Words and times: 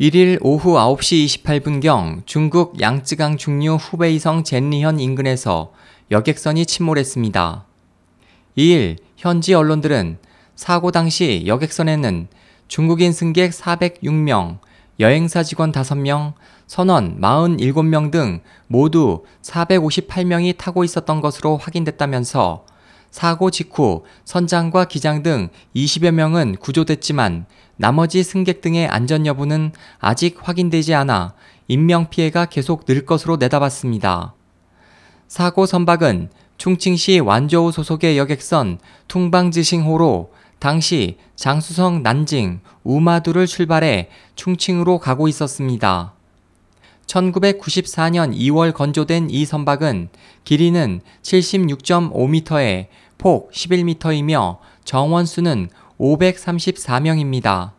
1일 0.00 0.38
오후 0.42 0.74
9시 0.74 1.42
28분경 1.42 2.24
중국 2.24 2.80
양쯔강 2.80 3.36
중류 3.36 3.74
후베이성 3.74 4.44
젠리현 4.44 5.00
인근에서 5.00 5.72
여객선이 6.12 6.66
침몰했습니다. 6.66 7.64
2일 8.56 8.98
현지 9.16 9.54
언론들은 9.54 10.18
사고 10.54 10.92
당시 10.92 11.42
여객선에는 11.48 12.28
중국인 12.68 13.10
승객 13.10 13.50
406명, 13.50 14.58
여행사 15.00 15.42
직원 15.42 15.72
5명, 15.72 16.34
선원 16.68 17.20
47명 17.20 18.12
등 18.12 18.40
모두 18.68 19.24
458명이 19.42 20.56
타고 20.58 20.84
있었던 20.84 21.20
것으로 21.20 21.56
확인됐다면서 21.56 22.66
사고 23.10 23.50
직후 23.50 24.04
선장과 24.24 24.84
기장 24.86 25.22
등 25.22 25.48
20여 25.74 26.10
명은 26.10 26.56
구조됐지만 26.56 27.46
나머지 27.76 28.22
승객 28.22 28.60
등의 28.60 28.88
안전 28.88 29.26
여부는 29.26 29.72
아직 29.98 30.38
확인되지 30.42 30.94
않아 30.94 31.34
인명피해가 31.68 32.46
계속 32.46 32.84
늘 32.84 33.06
것으로 33.06 33.36
내다봤습니다. 33.36 34.34
사고 35.28 35.66
선박은 35.66 36.30
충칭시 36.56 37.20
완저우 37.20 37.70
소속의 37.70 38.18
여객선 38.18 38.78
퉁방지싱호로 39.06 40.32
당시 40.58 41.18
장수성 41.36 42.02
난징, 42.02 42.60
우마두를 42.82 43.46
출발해 43.46 44.08
충칭으로 44.34 44.98
가고 44.98 45.28
있었습니다. 45.28 46.14
1994년 47.08 48.36
2월 48.36 48.72
건조된 48.72 49.30
이 49.30 49.44
선박은 49.44 50.10
길이는 50.44 51.00
76.5m에 51.22 52.86
폭 53.16 53.50
11m이며 53.50 54.58
정원수는 54.84 55.70
534명입니다. 55.98 57.72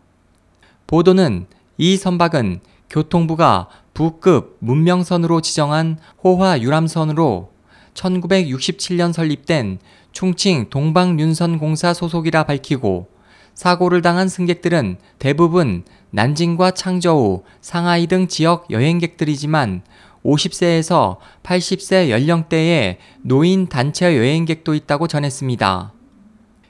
보도는 0.87 1.45
이 1.77 1.95
선박은 1.95 2.59
교통부가 2.89 3.69
부급 3.93 4.57
문명선으로 4.59 5.41
지정한 5.41 5.99
호화 6.23 6.59
유람선으로 6.59 7.51
1967년 7.93 9.13
설립된 9.13 9.79
충칭 10.11 10.69
동방윤선공사 10.69 11.93
소속이라 11.93 12.45
밝히고 12.45 13.18
사고를 13.59 14.01
당한 14.01 14.29
승객들은 14.29 14.99
대부분 15.19 15.83
난징과 16.11 16.71
창저우, 16.71 17.43
상하이 17.59 18.07
등 18.07 18.29
지역 18.29 18.71
여행객들이지만 18.71 19.81
50세에서 20.23 21.17
80세 21.43 22.09
연령대의 22.09 22.99
노인 23.21 23.67
단체 23.67 24.15
여행객도 24.15 24.75
있다고 24.75 25.09
전했습니다. 25.09 25.91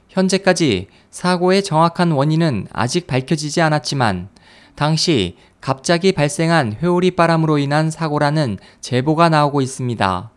현재까지 0.08 0.88
사고의 1.10 1.62
정확한 1.62 2.10
원인은 2.10 2.66
아직 2.72 3.06
밝혀지지 3.06 3.60
않았지만 3.60 4.28
당시 4.74 5.36
갑자기 5.60 6.10
발생한 6.10 6.78
회오리 6.82 7.12
바람으로 7.12 7.58
인한 7.58 7.92
사고라는 7.92 8.58
제보가 8.80 9.28
나오고 9.28 9.60
있습니다. 9.60 10.32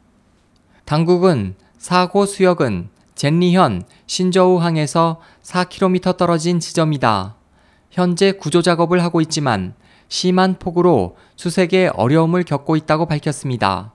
당국은 0.85 1.55
사고 1.79 2.27
수역은 2.27 2.92
젠리현 3.15 3.83
신저우항에서 4.07 5.19
4km 5.43 6.17
떨어진 6.17 6.59
지점이다. 6.59 7.35
현재 7.91 8.31
구조 8.31 8.61
작업을 8.61 9.03
하고 9.03 9.21
있지만 9.21 9.75
심한 10.07 10.57
폭우로 10.59 11.15
수색에 11.35 11.91
어려움을 11.93 12.43
겪고 12.43 12.75
있다고 12.75 13.05
밝혔습니다. 13.05 13.93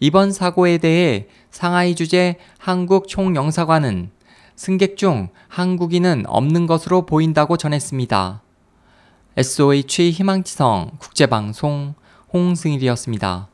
이번 0.00 0.32
사고에 0.32 0.78
대해 0.78 1.28
상하이 1.50 1.94
주재 1.94 2.36
한국 2.58 3.08
총영사관은 3.08 4.10
승객 4.54 4.96
중 4.96 5.28
한국인은 5.48 6.24
없는 6.26 6.66
것으로 6.66 7.06
보인다고 7.06 7.56
전했습니다. 7.56 8.42
SOH 9.36 10.12
희망지성 10.12 10.92
국제방송 10.98 11.94
홍승일이었습니다. 12.32 13.48